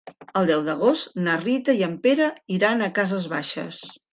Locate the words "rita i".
1.43-1.85